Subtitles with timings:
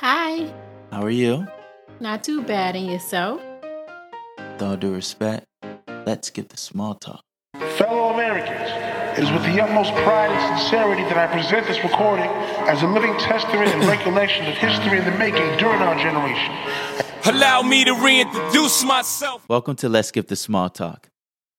[0.00, 0.48] Hi.
[0.92, 1.48] How are you?
[1.98, 3.42] Not too bad, and yourself?
[4.38, 5.44] With all due respect,
[6.06, 7.24] let's get the small talk.
[7.76, 8.70] Fellow Americans,
[9.18, 12.30] it is with the utmost pride and sincerity that I present this recording
[12.68, 16.54] as a living testament and recollection of history in the making during our generation.
[17.24, 19.48] Allow me to reintroduce myself.
[19.48, 21.08] Welcome to Let's Skip the Small Talk,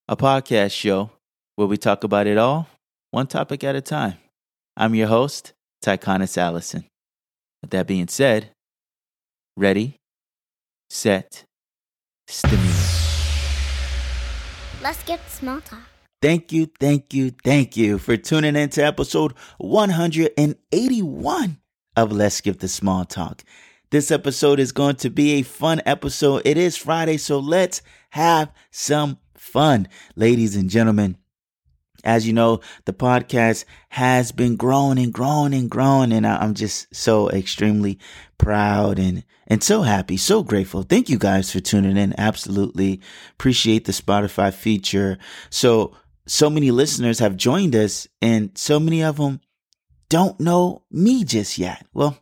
[0.07, 1.11] a podcast show
[1.57, 2.69] where we talk about it all,
[3.11, 4.13] one topic at a time.
[4.77, 5.51] I'm your host,
[5.83, 6.85] Tyconis Allison.
[7.61, 8.51] With that being said,
[9.57, 9.97] ready,
[10.89, 11.43] set,
[12.27, 12.99] stimulus.
[14.81, 15.79] Let's get the small talk.
[16.21, 21.57] Thank you, thank you, thank you for tuning in to episode 181
[21.95, 23.43] of Let's Skip the Small Talk.
[23.91, 26.43] This episode is going to be a fun episode.
[26.45, 27.81] It is Friday, so let's
[28.11, 29.87] have some fun.
[30.15, 31.17] Ladies and gentlemen,
[32.03, 36.93] as you know, the podcast has been growing and growing and growing, and I'm just
[36.95, 37.99] so extremely
[38.37, 40.83] proud and and so happy, so grateful.
[40.83, 42.13] Thank you guys for tuning in.
[42.19, 43.01] Absolutely
[43.33, 45.17] appreciate the Spotify feature.
[45.49, 45.95] So
[46.27, 49.41] so many listeners have joined us, and so many of them
[50.09, 51.85] don't know me just yet.
[51.93, 52.17] Well,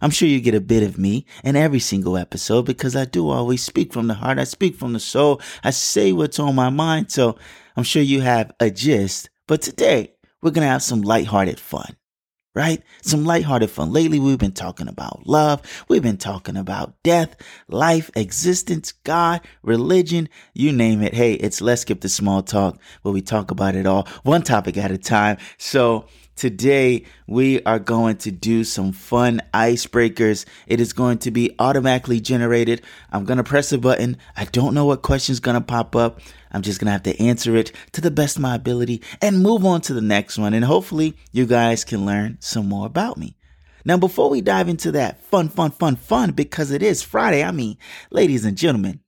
[0.00, 3.30] I'm sure you get a bit of me in every single episode because I do
[3.30, 4.38] always speak from the heart.
[4.38, 5.40] I speak from the soul.
[5.62, 7.10] I say what's on my mind.
[7.10, 7.38] So
[7.76, 9.30] I'm sure you have a gist.
[9.46, 11.96] But today we're going to have some lighthearted fun,
[12.54, 12.82] right?
[13.02, 13.92] Some lighthearted fun.
[13.92, 15.60] Lately we've been talking about love.
[15.88, 17.36] We've been talking about death,
[17.68, 21.14] life, existence, God, religion, you name it.
[21.14, 24.76] Hey, it's Let's Skip the Small Talk where we talk about it all one topic
[24.76, 25.38] at a time.
[25.58, 26.06] So
[26.36, 30.44] Today, we are going to do some fun icebreakers.
[30.66, 32.82] It is going to be automatically generated.
[33.12, 34.16] I'm going to press a button.
[34.36, 36.20] I don't know what question's going to pop up.
[36.50, 39.42] I'm just going to have to answer it to the best of my ability and
[39.42, 40.54] move on to the next one.
[40.54, 43.36] And hopefully, you guys can learn some more about me.
[43.84, 47.52] Now, before we dive into that fun, fun, fun, fun, because it is Friday, I
[47.52, 47.76] mean,
[48.10, 49.00] ladies and gentlemen,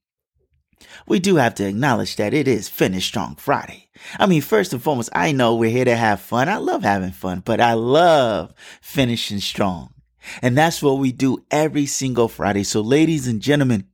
[1.05, 3.89] we do have to acknowledge that it is Finish Strong Friday.
[4.19, 6.49] I mean, first and foremost, I know we're here to have fun.
[6.49, 9.93] I love having fun, but I love finishing strong.
[10.41, 12.63] And that's what we do every single Friday.
[12.63, 13.87] So, ladies and gentlemen,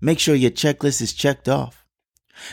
[0.00, 1.84] make sure your checklist is checked off.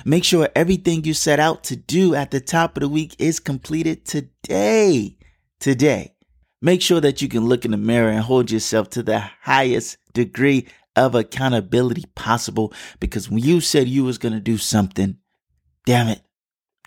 [0.04, 3.40] Make sure everything you set out to do at the top of the week is
[3.40, 5.18] completed today.
[5.60, 6.16] Today.
[6.62, 9.98] Make sure that you can look in the mirror and hold yourself to the highest
[10.14, 15.18] degree of accountability possible because when you said you was going to do something,
[15.86, 16.22] damn it,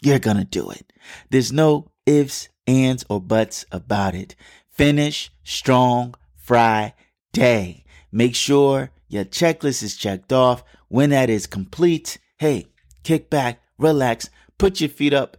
[0.02, 0.92] you're going to do it.
[1.30, 4.34] There's no ifs, ands, or buts about it.
[4.70, 7.84] Finish strong Friday.
[8.12, 10.64] Make sure your checklist is checked off.
[10.88, 12.68] When that is complete, hey,
[13.02, 15.36] kick back, relax, put your feet up,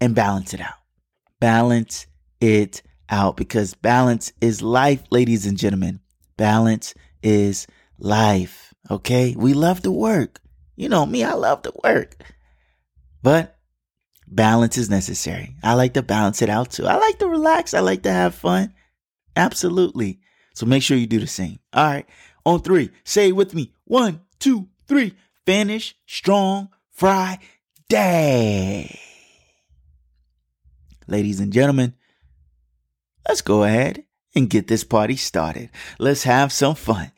[0.00, 0.74] and balance it out.
[1.40, 2.06] Balance
[2.40, 6.00] it out because balance is life, ladies and gentlemen.
[6.36, 7.66] Balance is
[7.98, 8.74] life.
[8.90, 9.34] Okay.
[9.36, 10.40] We love to work.
[10.76, 12.16] You know me, I love to work.
[13.22, 13.58] But
[14.26, 15.56] balance is necessary.
[15.62, 16.86] I like to balance it out too.
[16.86, 17.74] I like to relax.
[17.74, 18.74] I like to have fun.
[19.34, 20.20] Absolutely.
[20.54, 21.58] So make sure you do the same.
[21.72, 22.06] All right.
[22.44, 23.72] On three, say it with me.
[23.84, 25.14] One, two, three.
[25.46, 27.38] Finish strong Friday.
[31.06, 31.94] Ladies and gentlemen,
[33.26, 34.04] let's go ahead
[34.34, 35.70] and get this party started.
[35.98, 37.12] Let's have some fun.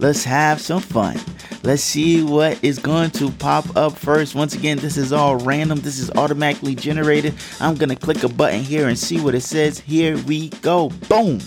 [0.00, 1.20] Let's have some fun.
[1.62, 4.34] Let's see what is going to pop up first.
[4.34, 5.80] Once again, this is all random.
[5.80, 7.34] This is automatically generated.
[7.60, 9.78] I'm going to click a button here and see what it says.
[9.78, 10.88] Here we go.
[11.10, 11.40] Boom.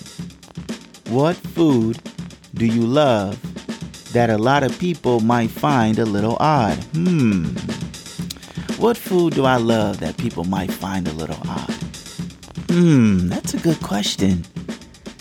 [1.08, 2.00] What food
[2.54, 3.40] do you love
[4.12, 6.78] that a lot of people might find a little odd?
[6.94, 7.46] Hmm.
[8.80, 11.74] What food do I love that people might find a little odd?
[12.70, 14.44] Hmm, that's a good question.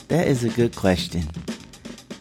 [0.10, 1.24] That is a good question.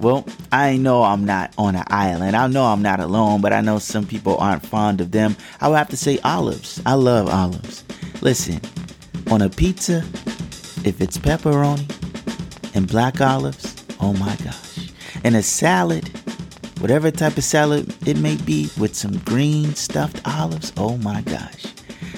[0.02, 2.34] Well, I know I'm not on an island.
[2.34, 5.36] I know I'm not alone, but I know some people aren't fond of them.
[5.60, 6.82] I would have to say olives.
[6.84, 7.84] I love olives.
[8.20, 8.60] Listen,
[9.30, 9.98] on a pizza,
[10.84, 11.86] if it's pepperoni
[12.74, 14.90] and black olives, oh my gosh.
[15.22, 16.08] And a salad,
[16.80, 21.66] whatever type of salad it may be, with some green stuffed olives, oh my gosh.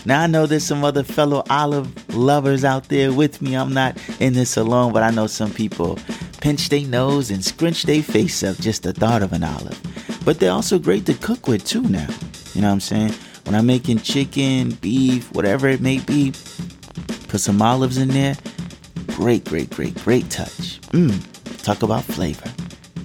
[0.06, 3.54] Now I know there's some other fellow olive lovers out there with me.
[3.54, 5.98] I'm not in this alone, but I know some people
[6.44, 9.80] pinch their nose and scrunch their face up just the thought of an olive.
[10.26, 12.06] But they're also great to cook with too now.
[12.52, 13.14] You know what I'm saying?
[13.44, 16.32] When I'm making chicken, beef, whatever it may be,
[17.28, 18.36] put some olives in there.
[19.06, 20.82] Great, great, great, great touch.
[20.92, 21.16] Mmm,
[21.62, 22.52] talk about flavor.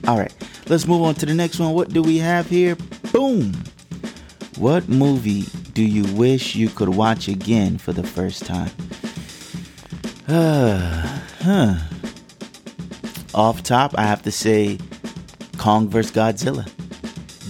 [0.05, 0.33] All right,
[0.67, 1.73] let's move on to the next one.
[1.73, 2.75] What do we have here?
[3.13, 3.53] Boom.
[4.57, 8.71] What movie do you wish you could watch again for the first time?
[10.27, 11.77] Uh, huh.
[13.33, 14.77] Off top, I have to say
[15.57, 16.11] Kong vs.
[16.11, 16.69] Godzilla.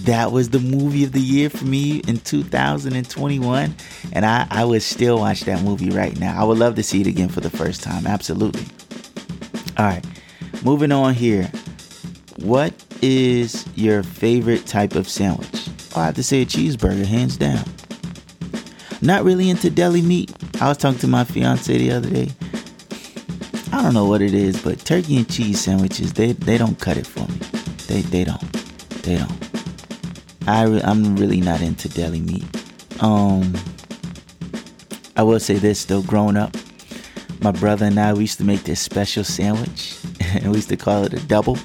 [0.05, 3.75] That was the movie of the year for me in 2021.
[4.13, 6.39] And I, I would still watch that movie right now.
[6.39, 8.07] I would love to see it again for the first time.
[8.07, 8.65] Absolutely.
[9.77, 10.03] All right.
[10.63, 11.51] Moving on here.
[12.37, 15.69] What is your favorite type of sandwich?
[15.95, 17.63] Oh, I have to say a cheeseburger, hands down.
[19.01, 20.31] Not really into deli meat.
[20.61, 22.29] I was talking to my fiance the other day.
[23.79, 26.97] I don't know what it is, but turkey and cheese sandwiches, they, they don't cut
[26.97, 27.37] it for me.
[27.87, 28.51] They, they don't.
[29.03, 29.49] They don't.
[30.45, 32.43] I re- I'm really not into deli meat.
[33.01, 33.53] Um,
[35.15, 36.57] I will say this though, growing up,
[37.39, 39.95] my brother and I we used to make this special sandwich,
[40.33, 41.57] and we used to call it a double.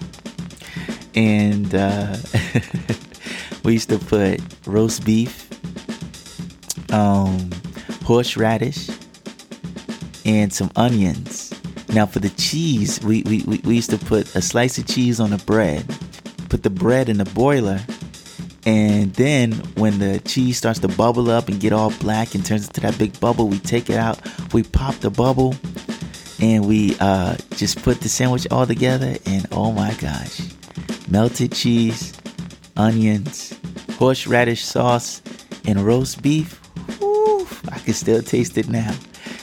[1.17, 2.17] And uh,
[3.65, 5.49] we used to put roast beef,
[6.93, 7.51] um,
[8.05, 8.89] horseradish,
[10.25, 11.44] and some onions.
[11.95, 15.21] Now for the cheese, we, we, we we used to put a slice of cheese
[15.21, 15.87] on the bread,
[16.49, 17.81] put the bread in the boiler,
[18.67, 22.67] and then when the cheese starts to bubble up and get all black and turns
[22.67, 24.19] into that big bubble, we take it out,
[24.53, 25.55] we pop the bubble,
[26.41, 29.15] and we uh, just put the sandwich all together.
[29.25, 30.41] And oh my gosh,
[31.09, 32.13] melted cheese,
[32.77, 33.57] onions,
[33.99, 35.23] horseradish sauce,
[35.65, 36.61] and roast beef.
[37.01, 38.93] Woo, I can still taste it now.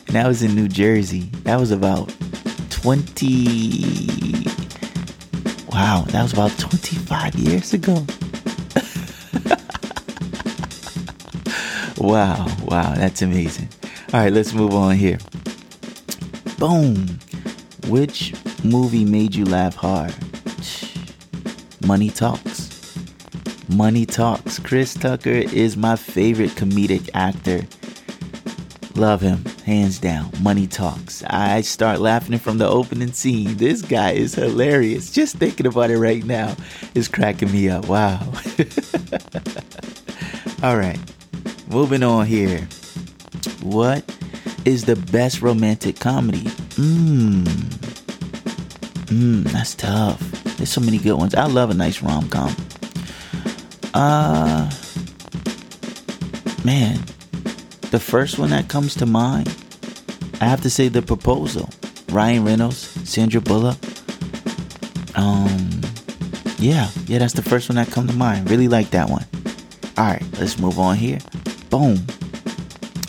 [0.08, 1.30] And that was in New Jersey.
[1.44, 2.14] That was about
[2.82, 4.48] 20.
[5.72, 7.94] Wow, that was about 25 years ago.
[11.98, 13.70] wow, wow, that's amazing.
[14.12, 15.20] All right, let's move on here.
[16.58, 17.20] Boom.
[17.88, 18.34] Which
[18.64, 20.16] movie made you laugh hard?
[21.86, 22.98] Money Talks.
[23.70, 24.58] Money Talks.
[24.58, 27.62] Chris Tucker is my favorite comedic actor.
[28.96, 30.32] Love him, hands down.
[30.42, 31.24] Money Talks.
[31.28, 33.58] I start laughing from the opening scene.
[33.58, 35.12] This guy is hilarious.
[35.12, 36.56] Just thinking about it right now
[36.96, 37.88] is cracking me up.
[37.88, 38.20] Wow.
[40.64, 41.00] All right,
[41.70, 42.68] moving on here.
[43.62, 44.04] What
[44.66, 46.44] is the best romantic comedy?
[46.78, 47.44] Mmm.
[49.06, 50.20] Mmm, that's tough.
[50.58, 51.36] There's so many good ones.
[51.36, 52.56] I love a nice rom com.
[53.94, 54.70] Uh,
[56.64, 57.00] man,
[57.92, 59.54] the first one that comes to mind,
[60.40, 61.70] I have to say The Proposal.
[62.10, 62.78] Ryan Reynolds,
[63.10, 63.78] Sandra Bullock.
[65.16, 65.82] Um,
[66.58, 68.50] yeah, yeah, that's the first one that come to mind.
[68.50, 69.26] Really like that one.
[69.98, 71.20] All right, let's move on here.
[71.70, 71.96] Boom.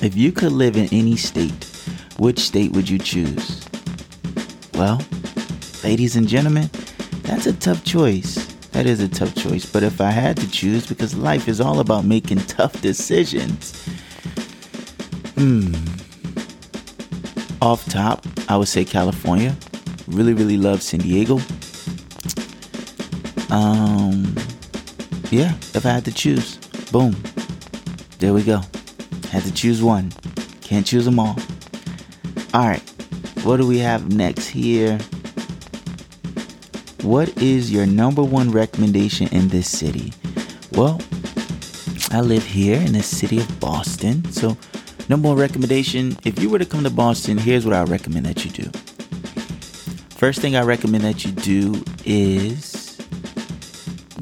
[0.02, 1.64] If you could live in any state,
[2.19, 3.64] which state would you choose?
[4.75, 5.00] Well,
[5.85, 6.70] ladies and gentlemen,
[7.23, 8.35] that's a tough choice.
[8.73, 9.64] That is a tough choice.
[9.64, 13.88] But if I had to choose, because life is all about making tough decisions,
[15.42, 15.74] hmm.
[17.60, 19.56] Off top, I would say California.
[20.06, 21.40] Really, really love San Diego.
[23.50, 24.34] Um,
[25.30, 26.56] yeah, if I had to choose,
[26.92, 27.16] boom,
[28.18, 28.60] there we go.
[29.30, 30.12] Had to choose one.
[30.60, 31.36] Can't choose them all.
[32.54, 32.82] All right,
[33.42, 34.98] what do we have next here?
[37.02, 40.12] What is your number one recommendation in this city?
[40.72, 41.00] Well,
[42.12, 44.24] I live here in the city of Boston.
[44.30, 44.56] So,
[45.12, 48.47] number one recommendation if you were to come to Boston, here's what I recommend that
[48.47, 48.70] you do.
[50.17, 52.99] First thing I recommend that you do is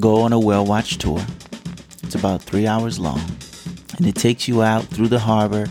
[0.01, 1.25] go on a whale watch tour.
[2.03, 3.21] It's about three hours long,
[3.95, 5.69] and it takes you out through the harbor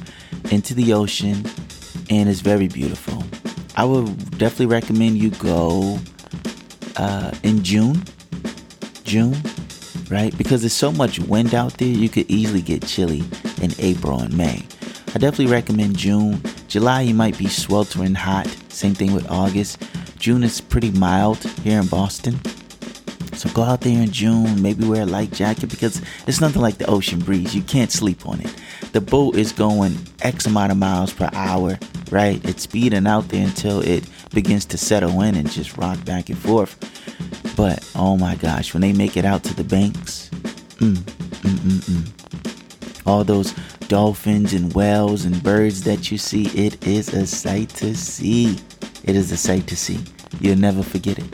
[0.51, 1.45] into the ocean,
[2.09, 3.23] and it's very beautiful.
[3.77, 5.99] I would definitely recommend you go
[6.97, 8.03] uh, in June.
[9.05, 9.37] June,
[10.09, 10.35] right?
[10.39, 13.23] Because there's so much wind out there, you could easily get chilly
[13.61, 14.65] in April and May.
[15.13, 16.41] I definitely recommend June.
[16.69, 18.47] July, you might be sweltering hot.
[18.69, 19.83] Same thing with August.
[20.19, 22.39] June is pretty mild here in Boston.
[23.33, 26.79] So go out there in June, maybe wear a light jacket because it's nothing like
[26.79, 27.57] the ocean breeze.
[27.57, 28.55] You can't sleep on it.
[28.93, 31.79] The boat is going X amount of miles per hour,
[32.13, 32.45] right?
[32.49, 36.39] It's speeding out there until it begins to settle in and just rock back and
[36.39, 36.77] forth.
[37.57, 40.31] But oh my gosh, when they make it out to the banks,
[40.77, 43.07] mm, mm, mm, mm.
[43.07, 43.55] all those
[43.91, 48.57] dolphins and whales and birds that you see, it is a sight to see.
[49.03, 49.99] It is a sight to see.
[50.39, 51.25] You'll never forget it.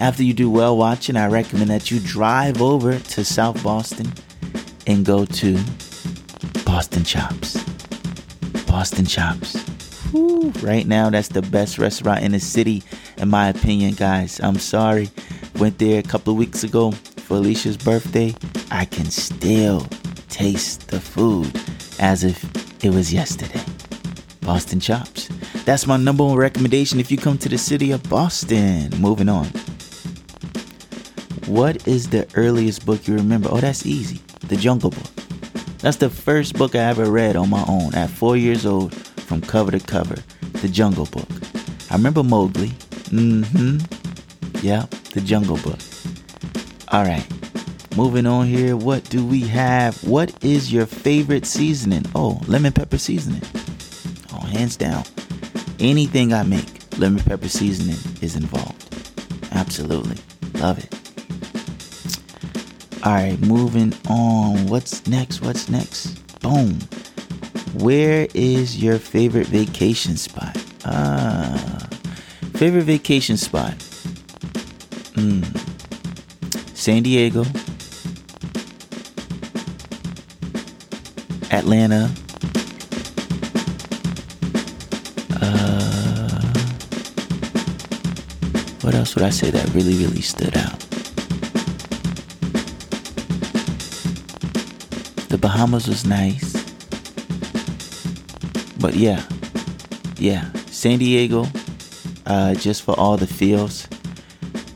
[0.00, 4.10] After you do whale watching, I recommend that you drive over to South Boston
[4.86, 5.58] and go to
[6.64, 7.62] Boston Chops.
[8.66, 9.62] Boston Chops.
[10.62, 12.82] Right now, that's the best restaurant in the city,
[13.18, 14.40] in my opinion, guys.
[14.42, 15.10] I'm sorry.
[15.56, 18.34] Went there a couple of weeks ago for Alicia's birthday.
[18.70, 19.86] I can still
[20.30, 21.60] taste the food
[22.00, 22.42] as if
[22.84, 23.62] it was yesterday.
[24.40, 25.28] Boston Chops.
[25.64, 28.90] That's my number one recommendation if you come to the city of Boston.
[28.98, 29.46] Moving on.
[31.46, 33.48] What is the earliest book you remember?
[33.52, 34.20] Oh, that's easy.
[34.46, 35.06] The Jungle Book.
[35.78, 39.40] That's the first book I ever read on my own at four years old from
[39.40, 40.16] cover to cover.
[40.62, 41.28] The Jungle Book.
[41.90, 42.68] I remember Mowgli.
[43.10, 44.66] Mm hmm.
[44.66, 45.78] Yeah, the Jungle Book.
[46.88, 47.39] All right.
[47.96, 50.02] Moving on here, what do we have?
[50.04, 52.04] What is your favorite seasoning?
[52.14, 53.42] Oh, lemon pepper seasoning.
[54.32, 55.04] Oh, hands down.
[55.80, 56.66] Anything I make,
[56.98, 58.94] lemon pepper seasoning is involved.
[59.52, 60.16] Absolutely.
[60.60, 60.94] Love it.
[63.04, 64.66] All right, moving on.
[64.66, 65.40] What's next?
[65.42, 66.14] What's next?
[66.40, 66.78] Boom.
[67.74, 70.56] Where is your favorite vacation spot?
[70.84, 71.88] Ah,
[72.54, 73.74] favorite vacation spot.
[75.14, 75.42] Hmm.
[76.74, 77.44] San Diego,
[81.50, 82.10] Atlanta.
[85.42, 86.52] Uh,
[88.82, 90.78] what else would I say that really, really stood out?
[95.28, 96.52] The Bahamas was nice.
[98.78, 99.22] But yeah,
[100.18, 101.46] yeah, San Diego,
[102.26, 103.88] uh, just for all the feels,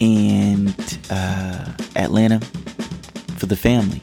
[0.01, 0.75] and
[1.11, 2.41] uh, Atlanta
[3.39, 4.03] for the family.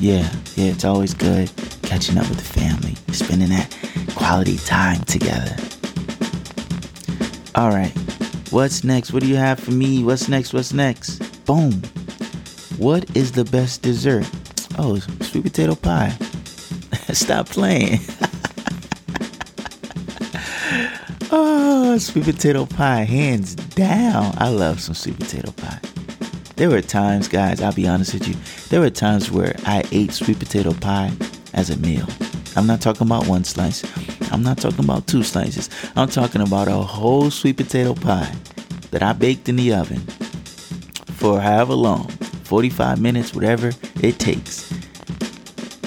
[0.00, 1.50] Yeah, yeah, it's always good
[1.86, 3.72] catching up with the family, spending that
[4.16, 5.54] quality time together.
[7.54, 7.92] All right,
[8.50, 9.12] what's next?
[9.12, 10.02] What do you have for me?
[10.04, 10.52] What's next?
[10.52, 11.20] What's next?
[11.46, 11.72] Boom.
[12.76, 14.28] What is the best dessert?
[14.76, 16.10] Oh, sweet potato pie.
[17.12, 18.00] Stop playing.
[21.30, 24.34] oh, sweet potato pie, hands down.
[24.38, 25.80] I love some sweet potato pie.
[26.56, 28.34] There were times, guys, I'll be honest with you,
[28.70, 31.12] there were times where I ate sweet potato pie
[31.56, 32.06] as a meal.
[32.54, 33.82] I'm not talking about one slice.
[34.32, 35.68] I'm not talking about two slices.
[35.96, 38.32] I'm talking about a whole sweet potato pie
[38.90, 40.00] that I baked in the oven
[41.16, 42.08] for however long
[42.44, 44.70] 45 minutes, whatever it takes.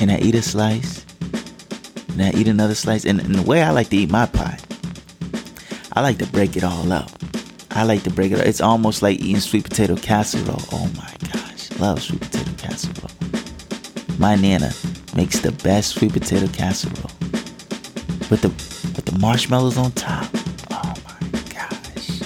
[0.02, 1.06] And I eat a slice,
[2.10, 3.06] and I eat another slice.
[3.06, 4.58] And, and the way I like to eat my pie,
[5.94, 7.10] I like to break it all up.
[7.72, 8.46] I like to break it up.
[8.46, 10.62] It's almost like eating sweet potato casserole.
[10.72, 13.12] Oh my gosh, love sweet potato casserole.
[14.18, 14.72] My nana
[15.16, 17.12] makes the best sweet potato casserole
[18.30, 18.50] with the
[18.96, 20.30] with the marshmallows on top.
[20.72, 21.20] Oh my
[21.54, 22.22] gosh.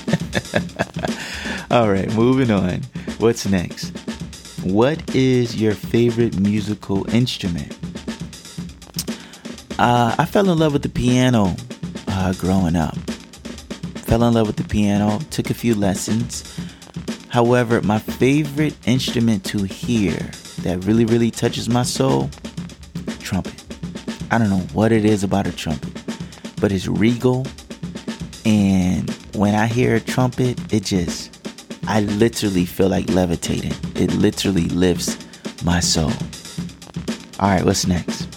[1.72, 2.82] all right, moving on.
[3.20, 3.92] What's next?
[4.64, 7.78] What is your favorite musical instrument?
[9.80, 11.56] Uh, I fell in love with the piano
[12.08, 12.96] uh, growing up.
[14.06, 16.44] Fell in love with the piano, took a few lessons.
[17.30, 20.14] However, my favorite instrument to hear
[20.62, 22.30] that really, really touches my soul.
[24.34, 25.94] I don't know what it is about a trumpet,
[26.60, 27.46] but it's regal.
[28.46, 31.40] And when I hear a trumpet, it just
[31.88, 33.74] I literally feel like levitating.
[33.94, 35.24] It literally lifts
[35.64, 36.12] my soul.
[37.40, 38.28] All right, what's next?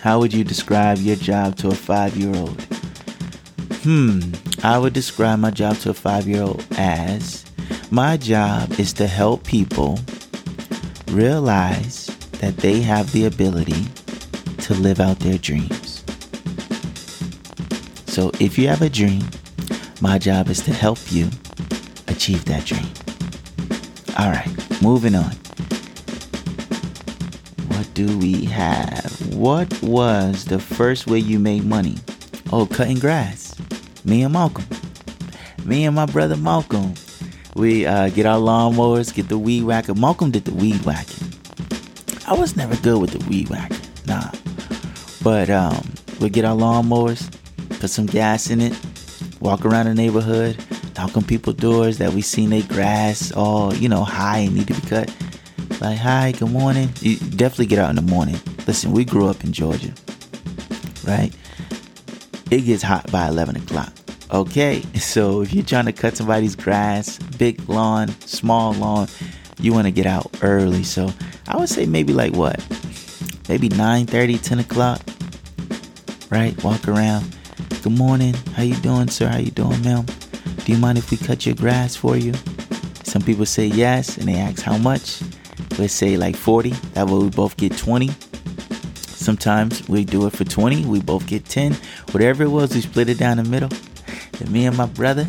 [0.00, 2.58] How would you describe your job to a five year old?
[3.82, 4.20] Hmm,
[4.64, 7.44] I would describe my job to a five year old as
[7.90, 9.98] my job is to help people
[11.08, 12.06] realize
[12.40, 13.88] that they have the ability
[14.66, 16.02] to live out their dreams.
[18.06, 19.22] So if you have a dream,
[20.00, 21.28] my job is to help you
[22.08, 22.88] achieve that dream.
[24.18, 25.30] All right, moving on.
[27.68, 29.34] What do we have?
[29.36, 31.98] What was the first way you made money?
[32.52, 33.54] Oh, cutting grass.
[34.04, 34.64] Me and Malcolm.
[35.64, 36.94] Me and my brother Malcolm.
[37.54, 39.94] We uh, get our lawnmowers, get the weed whacker.
[39.94, 41.28] Malcolm did the weed whacking.
[42.26, 43.78] I was never good with the weed whacking.
[44.06, 44.32] Nah.
[45.26, 45.82] But um,
[46.20, 47.28] we get our lawnmowers,
[47.80, 48.72] put some gas in it,
[49.40, 50.56] walk around the neighborhood,
[50.96, 54.68] knock on people's doors that we seen their grass all, you know, high and need
[54.68, 55.12] to be cut.
[55.80, 56.90] Like, hi, good morning.
[57.00, 58.36] You definitely get out in the morning.
[58.68, 59.92] Listen, we grew up in Georgia,
[61.04, 61.34] right?
[62.52, 63.92] It gets hot by 11 o'clock.
[64.30, 69.08] Okay, so if you're trying to cut somebody's grass, big lawn, small lawn,
[69.58, 70.84] you want to get out early.
[70.84, 71.12] So
[71.48, 72.64] I would say maybe like what?
[73.48, 75.00] Maybe 9 30, 10 o'clock.
[76.30, 76.62] Right?
[76.64, 77.36] Walk around.
[77.82, 78.34] Good morning.
[78.54, 79.28] How you doing, sir?
[79.28, 80.04] How you doing, ma'am?
[80.64, 82.32] Do you mind if we cut your grass for you?
[83.04, 85.22] Some people say yes, and they ask how much.
[85.78, 86.70] Let's say like 40.
[86.94, 88.10] That way we both get 20.
[88.96, 90.86] Sometimes we do it for 20.
[90.86, 91.74] We both get 10.
[92.10, 93.70] Whatever it was, we split it down the middle.
[94.40, 95.28] And me and my brother,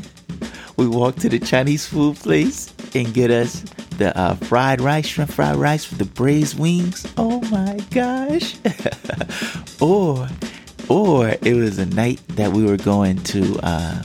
[0.77, 3.61] we walk to the Chinese food place and get us
[3.97, 7.05] the uh, fried rice, shrimp fried rice with the braised wings.
[7.17, 8.55] Oh my gosh.
[9.81, 10.27] or,
[10.89, 14.03] or it was a night that we were going to, uh,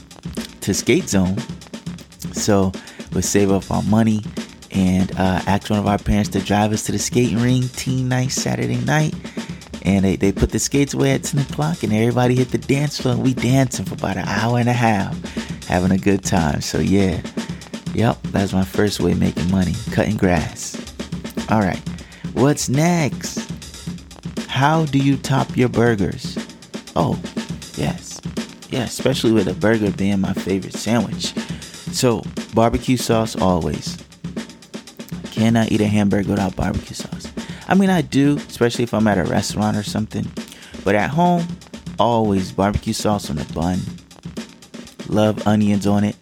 [0.61, 1.37] to skate zone.
[2.33, 2.73] So
[3.15, 4.23] we save up our money
[4.71, 8.09] and uh, asked one of our parents to drive us to the skating ring teen
[8.09, 9.15] night Saturday night.
[9.85, 13.01] And they, they put the skates away at 10 o'clock and everybody hit the dance
[13.01, 13.15] floor.
[13.15, 15.17] and We dancing for about an hour and a half,
[15.67, 16.61] having a good time.
[16.61, 17.21] So yeah,
[17.93, 20.77] yep, that's my first way making money, cutting grass.
[21.51, 21.81] All right,
[22.33, 23.51] what's next?
[24.49, 26.32] How do you top your burgers?
[26.95, 27.19] Oh,
[27.75, 28.21] yes,
[28.71, 31.35] yeah, especially with a burger being my favorite sandwich.
[31.93, 32.23] So
[32.55, 33.97] barbecue sauce always.
[35.31, 37.33] Cannot eat a hamburger without barbecue sauce.
[37.69, 40.31] I mean, I do, especially if I'm at a restaurant or something.
[40.85, 41.47] But at home,
[41.99, 43.79] always barbecue sauce on the bun.
[45.09, 46.17] Love onions on it.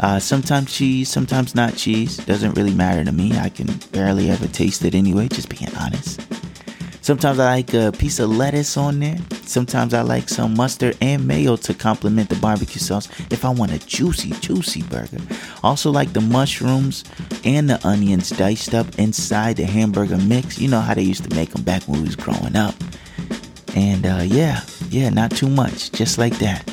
[0.00, 2.16] Uh, sometimes cheese, sometimes not cheese.
[2.18, 3.38] Doesn't really matter to me.
[3.38, 6.20] I can barely ever taste it anyway, just being honest.
[7.00, 9.18] Sometimes I like a piece of lettuce on there.
[9.48, 13.72] Sometimes I like some mustard and mayo to complement the barbecue sauce if I want
[13.72, 15.18] a juicy, juicy burger.
[15.62, 17.04] Also like the mushrooms
[17.44, 20.58] and the onions diced up inside the hamburger mix.
[20.58, 22.74] You know how they used to make them back when we was growing up.
[23.74, 25.92] And uh, yeah, yeah, not too much.
[25.92, 26.66] Just like that.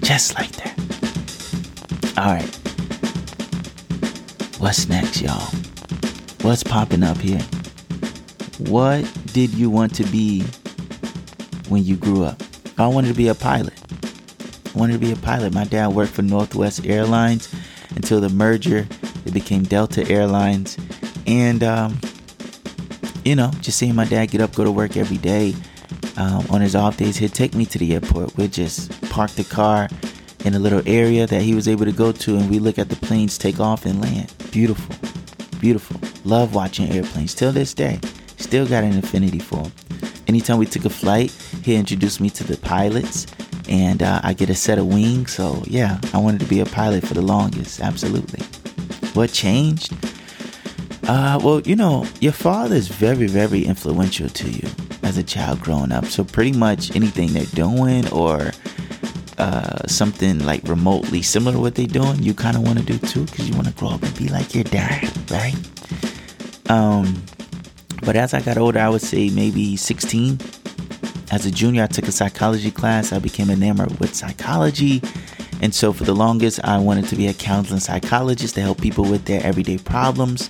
[0.00, 0.74] Just like that.
[2.18, 2.54] All right.
[4.58, 5.52] What's next, y'all?
[6.42, 7.42] What's popping up here?
[8.58, 10.44] What did you want to be
[11.68, 12.42] when you grew up?
[12.78, 13.74] I wanted to be a pilot.
[14.74, 15.52] I wanted to be a pilot.
[15.52, 17.52] My dad worked for Northwest Airlines
[17.96, 18.86] until the merger.
[19.24, 20.76] It became Delta Airlines.
[21.26, 21.98] And, um,
[23.24, 25.54] you know, just seeing my dad get up, go to work every day.
[26.16, 28.36] Um, on his off days, he'd take me to the airport.
[28.36, 29.88] We'd just park the car
[30.44, 32.88] in a little area that he was able to go to, and we look at
[32.88, 34.32] the planes take off and land.
[34.50, 34.96] Beautiful,
[35.60, 36.00] beautiful.
[36.24, 38.00] Love watching airplanes till this day.
[38.36, 39.72] Still got an affinity for him.
[40.28, 41.30] Anytime we took a flight,
[41.62, 43.26] he introduced me to the pilots,
[43.68, 45.32] and uh, I get a set of wings.
[45.32, 47.80] So yeah, I wanted to be a pilot for the longest.
[47.80, 48.44] Absolutely.
[49.14, 49.94] What changed?
[51.08, 54.68] Uh, well, you know, your father is very, very influential to you
[55.02, 56.04] as a child growing up.
[56.04, 58.52] So pretty much anything they're doing or
[59.38, 62.98] uh, something like remotely similar to what they're doing, you kind of want to do
[62.98, 65.54] too, because you want to grow up and be like your dad, right?
[66.68, 67.22] Um,
[68.08, 70.38] but as I got older, I would say maybe 16.
[71.30, 73.12] As a junior, I took a psychology class.
[73.12, 75.02] I became enamored with psychology.
[75.60, 79.04] And so, for the longest, I wanted to be a counseling psychologist to help people
[79.04, 80.48] with their everyday problems.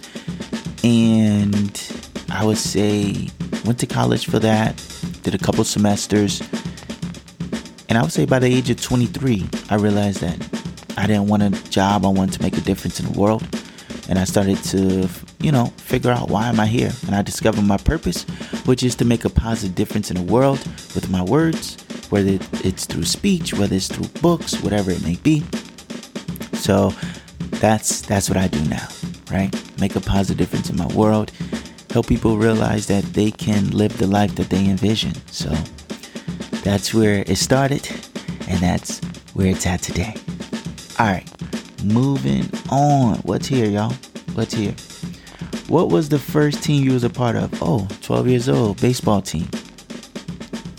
[0.85, 1.83] And
[2.31, 3.29] I would say,
[3.65, 4.77] went to college for that,
[5.25, 6.41] did a couple semesters.
[7.89, 10.39] And I would say by the age of 23, I realized that
[10.97, 13.43] I didn't want a job, I wanted to make a difference in the world.
[14.09, 15.09] And I started to
[15.49, 16.93] you know, figure out why am I here.
[17.07, 18.25] And I discover my purpose,
[18.67, 20.59] which is to make a positive difference in the world
[20.95, 25.43] with my words, whether it's through speech, whether it's through books, whatever it may be.
[26.53, 26.93] So
[27.63, 28.87] that's that's what I do now,
[29.31, 29.51] right?
[29.81, 31.33] Make a positive difference in my world,
[31.93, 35.15] help people realize that they can live the life that they envision.
[35.29, 35.49] So
[36.63, 37.89] that's where it started,
[38.49, 39.01] and that's
[39.33, 40.15] where it's at today.
[40.99, 41.27] All right,
[41.83, 43.17] moving on.
[43.21, 43.95] What's here, y'all?
[44.35, 44.75] What's here?
[45.69, 47.53] What was the first team you was a part of?
[47.63, 49.47] Oh, 12 years old, baseball team.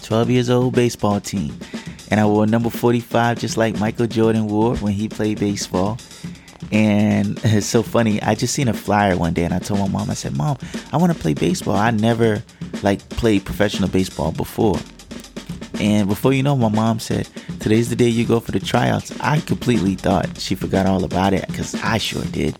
[0.01, 1.55] 12 years old, baseball team.
[2.09, 5.99] And I wore number 45 just like Michael Jordan wore when he played baseball.
[6.71, 8.19] And it's so funny.
[8.23, 10.57] I just seen a flyer one day and I told my mom, I said, Mom,
[10.91, 11.75] I want to play baseball.
[11.75, 12.41] I never
[12.81, 14.79] like played professional baseball before.
[15.79, 19.11] And before you know, my mom said, Today's the day you go for the tryouts.
[19.19, 22.57] I completely thought she forgot all about it because I sure did.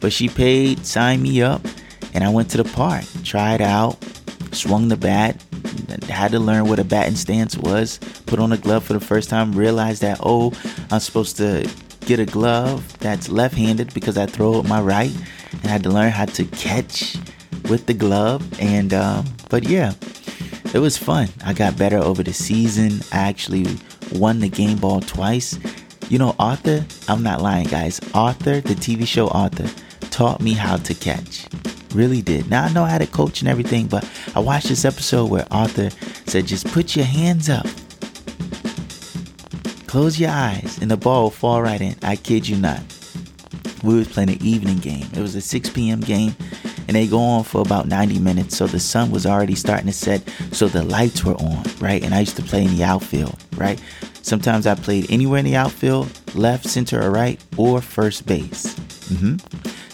[0.00, 1.60] But she paid, signed me up,
[2.14, 3.96] and I went to the park, tried out,
[4.52, 5.42] swung the bat,
[6.08, 9.30] had to learn what a batting stance was, put on a glove for the first
[9.30, 10.52] time, realized that, oh,
[10.90, 11.68] I'm supposed to
[12.06, 15.14] get a glove that's left handed because I throw with my right,
[15.52, 17.16] and I had to learn how to catch
[17.68, 18.42] with the glove.
[18.60, 19.94] And, um, but yeah,
[20.74, 21.28] it was fun.
[21.44, 23.00] I got better over the season.
[23.12, 23.66] I actually
[24.12, 25.58] won the game ball twice.
[26.08, 28.00] You know, Arthur, I'm not lying, guys.
[28.14, 29.70] Arthur, the TV show Arthur,
[30.10, 31.46] taught me how to catch.
[31.94, 32.48] Really did.
[32.48, 35.90] Now I know how to coach and everything, but I watched this episode where Arthur
[36.26, 37.66] said, just put your hands up.
[39.86, 41.96] Close your eyes and the ball will fall right in.
[42.02, 42.80] I kid you not.
[43.82, 45.06] We was playing an evening game.
[45.14, 46.00] It was a 6 p.m.
[46.00, 46.36] game
[46.86, 48.56] and they go on for about 90 minutes.
[48.56, 50.22] So the sun was already starting to set,
[50.52, 52.02] so the lights were on, right?
[52.02, 53.80] And I used to play in the outfield, right?
[54.22, 58.74] Sometimes I played anywhere in the outfield, left, center, or right, or first base.
[59.08, 59.36] Mm-hmm.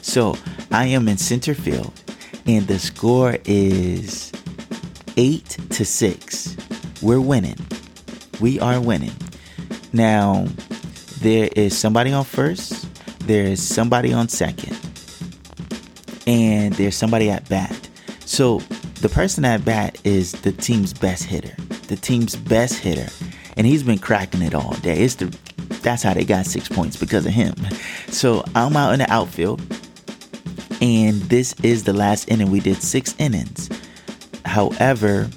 [0.03, 0.37] So
[0.77, 1.91] I am in center field,
[2.47, 4.31] and the score is
[5.17, 6.55] eight to six.
[7.01, 7.57] We're winning.
[8.43, 9.15] We are winning.
[9.95, 10.47] Now,
[11.23, 12.87] there is somebody on first,
[13.27, 14.77] there is somebody on second.
[16.27, 17.89] and there's somebody at bat.
[18.25, 18.59] So
[19.01, 21.55] the person at bat is the team's best hitter,
[21.89, 23.11] the team's best hitter,
[23.57, 24.99] and he's been cracking it all day.
[24.99, 25.35] It's the
[25.83, 27.55] that's how they got six points because of him.
[28.09, 29.63] So I'm out in the outfield,
[30.81, 32.51] and this is the last inning.
[32.51, 33.69] We did six innings.
[34.45, 35.29] However,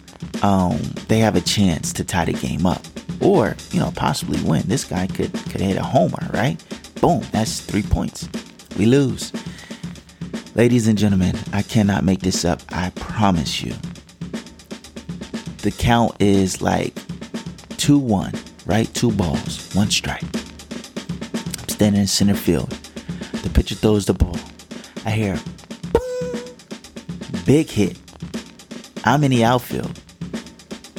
[0.41, 2.81] um, they have a chance to tie the game up,
[3.21, 4.63] or you know possibly win.
[4.67, 6.61] This guy could could hit a homer, right?
[7.01, 8.27] Boom, that's three points.
[8.77, 9.31] We lose.
[10.55, 12.61] Ladies and gentlemen, I cannot make this up.
[12.69, 13.73] I promise you.
[15.61, 16.93] The count is like
[17.77, 18.33] 2 1,
[18.65, 18.93] right?
[18.93, 20.23] Two balls, one strike.
[20.23, 22.69] I'm standing in center field.
[23.43, 24.37] The pitcher throws the ball.
[25.05, 25.39] I hear
[27.45, 27.97] big hit.
[29.05, 29.99] I'm in the outfield.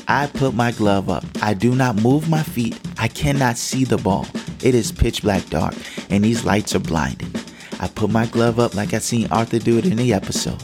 [0.08, 1.24] I put my glove up.
[1.40, 2.78] I do not move my feet.
[2.98, 4.26] I cannot see the ball.
[4.62, 5.74] It is pitch black dark,
[6.10, 7.32] and these lights are blinding.
[7.78, 10.62] I put my glove up like I seen Arthur do it in the episode.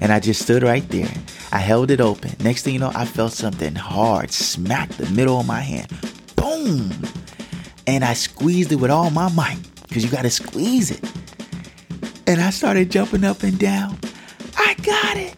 [0.00, 1.12] And I just stood right there.
[1.50, 2.36] I held it open.
[2.40, 5.88] Next thing you know, I felt something hard smack the middle of my hand.
[6.36, 6.92] Boom!
[7.86, 11.04] And I squeezed it with all my might, because you gotta squeeze it.
[12.28, 13.98] And I started jumping up and down.
[14.54, 15.34] I got it!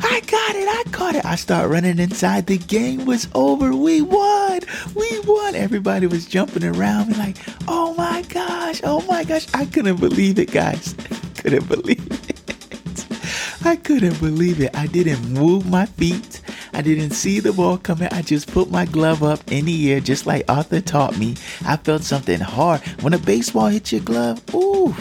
[0.00, 0.68] I got it.
[0.68, 1.24] I caught it.
[1.24, 2.46] I start running inside.
[2.46, 3.74] The game was over.
[3.74, 4.60] We won.
[4.94, 5.54] We won.
[5.54, 8.82] Everybody was jumping around me like, oh my gosh.
[8.84, 9.46] Oh my gosh.
[9.54, 10.94] I couldn't believe it, guys.
[11.38, 13.64] couldn't believe it.
[13.64, 14.76] I couldn't believe it.
[14.76, 16.42] I didn't move my feet.
[16.74, 18.08] I didn't see the ball coming.
[18.12, 21.36] I just put my glove up in the air just like Arthur taught me.
[21.64, 22.82] I felt something hard.
[23.00, 24.94] When a baseball hits your glove, ooh.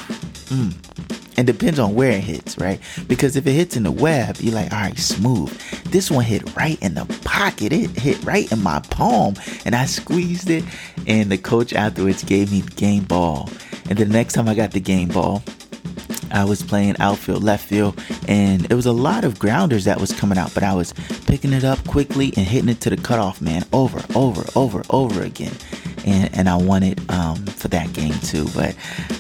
[0.47, 0.73] Mm,
[1.37, 2.79] and depends on where it hits, right?
[3.07, 5.51] Because if it hits in the web, you're like, all right, smooth.
[5.85, 7.73] This one hit right in the pocket.
[7.73, 10.63] It hit right in my palm, and I squeezed it.
[11.07, 13.49] And the coach afterwards gave me the game ball.
[13.89, 15.43] And the next time I got the game ball,
[16.31, 20.11] I was playing outfield, left field, and it was a lot of grounders that was
[20.11, 20.91] coming out, but I was
[21.27, 25.21] picking it up quickly and hitting it to the cutoff man over, over, over, over
[25.21, 25.53] again.
[26.05, 28.47] And, and I won it um, for that game too.
[28.55, 28.75] But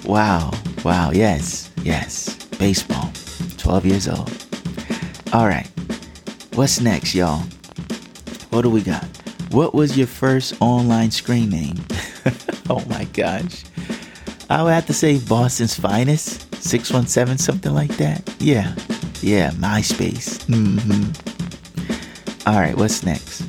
[0.05, 0.51] wow,
[0.83, 3.11] wow, yes, Yes, baseball.
[3.57, 4.31] 12 years old.
[5.31, 5.69] All right.
[6.55, 7.43] What's next, y'all?
[8.49, 9.05] What do we got?
[9.51, 11.77] What was your first online screen name?
[12.71, 13.65] oh my gosh.
[14.49, 18.33] I would have to say Boston's Finest, 617, something like that.
[18.39, 18.73] Yeah,
[19.21, 20.43] yeah, MySpace.
[20.47, 21.11] Mm-hmm.
[22.49, 23.43] All right, what's next?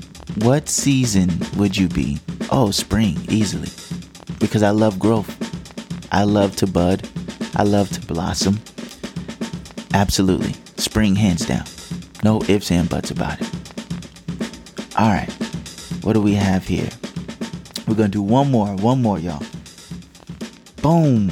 [0.44, 2.18] What season would you be?
[2.50, 3.70] Oh, spring, easily.
[4.38, 5.34] Because I love growth.
[6.12, 7.08] I love to bud.
[7.58, 8.60] I love to blossom.
[9.94, 10.52] Absolutely.
[10.76, 11.64] Spring hands down.
[12.22, 13.50] No ifs and buts about it.
[14.98, 15.32] All right.
[16.02, 16.90] What do we have here?
[17.88, 18.74] We're going to do one more.
[18.76, 19.42] One more, y'all.
[20.82, 21.30] Boom.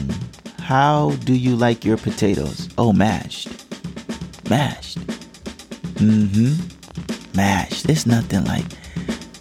[0.60, 2.70] How do you like your potatoes?
[2.78, 3.48] Oh, mashed.
[4.48, 4.98] Mashed.
[5.96, 7.37] Mm hmm.
[7.37, 7.87] Mashed.
[7.87, 8.64] There's nothing like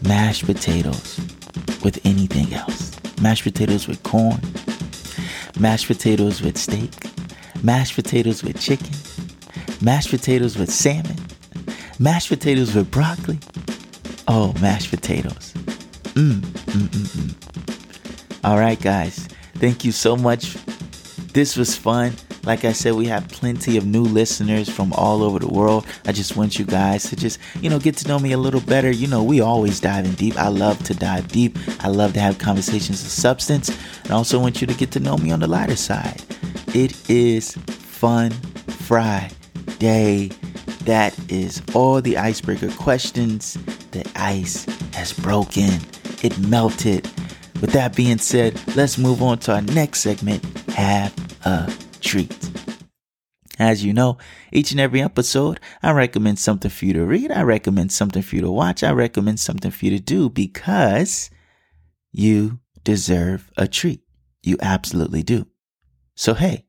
[0.01, 1.17] mashed potatoes
[1.81, 2.91] with anything else.
[3.21, 4.41] Mashed potatoes with corn,
[5.59, 6.91] mashed potatoes with steak,
[7.63, 8.91] mashed potatoes with chicken,
[9.81, 11.17] mashed potatoes with salmon,
[11.99, 13.39] mashed potatoes with broccoli.
[14.27, 15.53] Oh, mashed potatoes.
[16.15, 18.39] Mmm, mmm, mmm, mmm.
[18.43, 19.27] All right, guys.
[19.55, 20.55] Thank you so much.
[21.33, 22.13] This was fun.
[22.45, 25.85] Like I said, we have plenty of new listeners from all over the world.
[26.05, 28.59] I just want you guys to just, you know, get to know me a little
[28.59, 28.91] better.
[28.91, 30.37] You know, we always dive in deep.
[30.37, 31.57] I love to dive deep.
[31.79, 33.69] I love to have conversations of substance.
[34.03, 36.21] And I also want you to get to know me on the lighter side.
[36.73, 40.31] It is fun Friday.
[40.83, 43.53] That is all the icebreaker questions.
[43.91, 45.79] The ice has broken.
[46.21, 47.09] It melted.
[47.61, 50.43] With that being said, let's move on to our next segment.
[50.71, 51.13] Have
[51.45, 51.71] a
[52.03, 52.49] treat.
[53.59, 54.17] As you know,
[54.51, 57.31] each and every episode, I recommend something for you to read.
[57.31, 58.83] I recommend something for you to watch.
[58.83, 61.29] I recommend something for you to do because
[62.11, 64.01] you deserve a treat.
[64.41, 65.47] You absolutely do.
[66.15, 66.65] So, hey,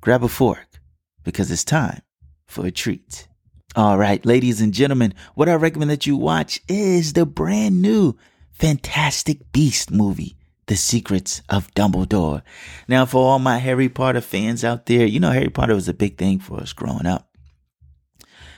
[0.00, 0.80] grab a fork
[1.24, 2.00] because it's time
[2.46, 3.28] for a treat.
[3.76, 8.16] All right, ladies and gentlemen, what I recommend that you watch is the brand new
[8.50, 10.37] Fantastic Beast movie.
[10.68, 12.42] The Secrets of Dumbledore.
[12.86, 15.94] Now, for all my Harry Potter fans out there, you know Harry Potter was a
[15.94, 17.30] big thing for us growing up.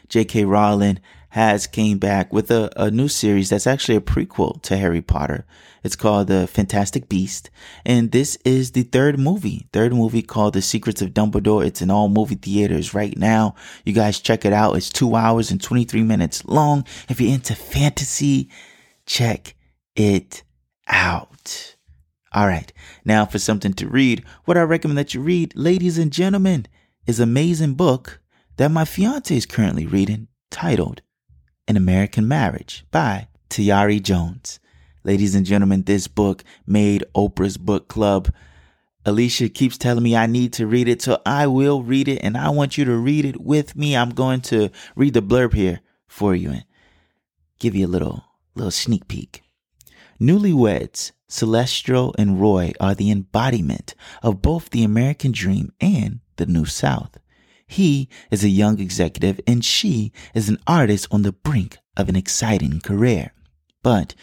[0.08, 0.44] J.K.
[0.44, 0.98] Rowling
[1.30, 5.46] has came back with a, a new series that's actually a prequel to Harry Potter.
[5.84, 7.48] It's called The Fantastic Beast.
[7.86, 11.64] And this is the third movie, third movie called The Secrets of Dumbledore.
[11.64, 13.54] It's in all movie theaters right now.
[13.84, 14.76] You guys check it out.
[14.76, 16.84] It's two hours and 23 minutes long.
[17.08, 18.50] If you're into fantasy,
[19.06, 19.54] check
[19.94, 20.42] it
[20.88, 21.76] out.
[22.32, 22.72] All right.
[23.04, 26.66] Now for something to read, what I recommend that you read, ladies and gentlemen,
[27.06, 28.20] is an amazing book
[28.56, 31.02] that my fiance is currently reading titled
[31.66, 34.60] An American Marriage by Tayari Jones.
[35.02, 38.32] Ladies and gentlemen, this book made Oprah's book club.
[39.04, 42.36] Alicia keeps telling me I need to read it, so I will read it and
[42.36, 43.96] I want you to read it with me.
[43.96, 46.64] I'm going to read the blurb here for you and
[47.58, 49.42] give you a little little sneak peek.
[50.20, 56.64] Newlyweds, Celestial and Roy are the embodiment of both the American dream and the New
[56.66, 57.18] South.
[57.68, 62.16] He is a young executive and she is an artist on the brink of an
[62.16, 63.32] exciting career.
[63.80, 64.16] But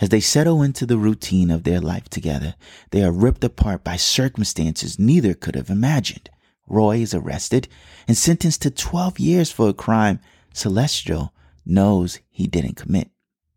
[0.00, 2.54] as they settle into the routine of their life together,
[2.90, 6.30] they are ripped apart by circumstances neither could have imagined.
[6.68, 7.66] Roy is arrested
[8.06, 10.20] and sentenced to 12 years for a crime
[10.54, 11.34] Celestial
[11.66, 13.10] knows he didn't commit.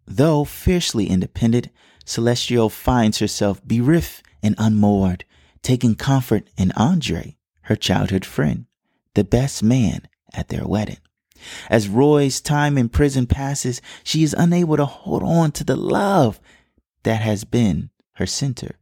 [0.08, 1.70] Though fiercely independent,
[2.06, 5.26] Celestial finds herself bereft and unmoored,
[5.62, 8.68] taking comfort in Andre, her childhood friend
[9.15, 11.00] the best man at their wedding.
[11.70, 16.39] As Roy's time in prison passes, she is unable to hold on to the love
[17.04, 18.76] that has been her center.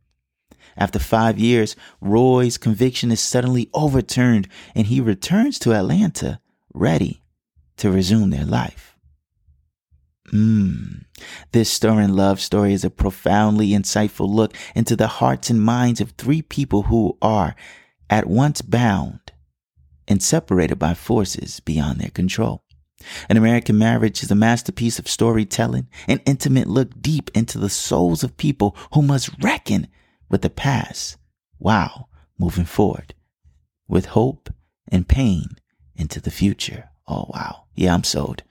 [0.76, 6.40] After five years, Roy's conviction is suddenly overturned and he returns to Atlanta
[6.74, 7.22] ready
[7.78, 8.93] to resume their life.
[10.32, 11.04] Mmm.
[11.52, 16.12] This stirring love story is a profoundly insightful look into the hearts and minds of
[16.12, 17.56] three people who are
[18.10, 19.20] at once bound
[20.08, 22.64] and separated by forces beyond their control.
[23.30, 28.24] An American Marriage is a masterpiece of storytelling, an intimate look deep into the souls
[28.24, 29.88] of people who must reckon
[30.30, 31.18] with the past
[31.58, 33.14] while moving forward
[33.88, 34.50] with hope
[34.88, 35.48] and pain
[35.96, 36.90] into the future.
[37.08, 37.66] Oh, wow.
[37.76, 38.44] Yeah, I'm sold.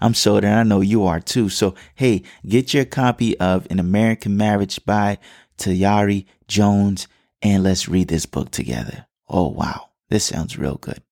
[0.00, 1.48] I'm sold, and I know you are too.
[1.48, 5.18] So, hey, get your copy of An American Marriage by
[5.58, 7.06] Tayari Jones,
[7.42, 9.06] and let's read this book together.
[9.28, 9.90] Oh, wow.
[10.08, 11.02] This sounds real good.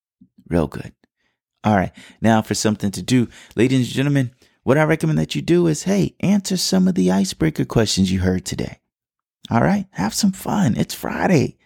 [0.48, 0.92] Real good.
[1.64, 1.92] All right.
[2.20, 3.28] Now for something to do.
[3.56, 7.10] Ladies and gentlemen, what I recommend that you do is, hey, answer some of the
[7.10, 8.80] icebreaker questions you heard today.
[9.50, 9.86] All right.
[9.92, 10.76] Have some fun.
[10.76, 11.58] It's Friday.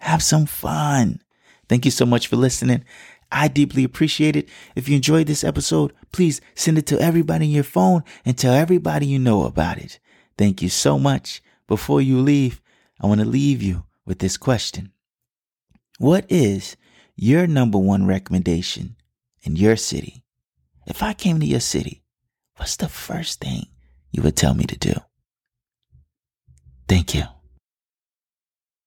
[0.00, 1.20] Have some fun.
[1.68, 2.84] Thank you so much for listening.
[3.32, 4.48] I deeply appreciate it.
[4.74, 8.54] If you enjoyed this episode, please send it to everybody in your phone and tell
[8.54, 9.98] everybody you know about it.
[10.36, 11.42] Thank you so much.
[11.66, 12.60] Before you leave,
[13.00, 14.92] I want to leave you with this question.
[15.98, 16.76] What is
[17.14, 18.96] your number one recommendation
[19.42, 20.24] in your city?
[20.86, 22.02] If I came to your city,
[22.56, 23.66] what's the first thing
[24.10, 24.94] you would tell me to do?
[26.88, 27.24] Thank you.